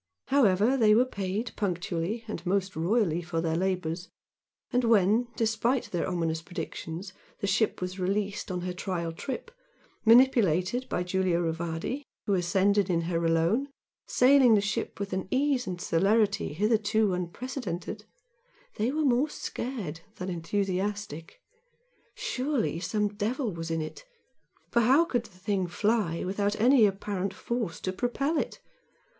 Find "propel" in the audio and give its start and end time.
27.93-28.39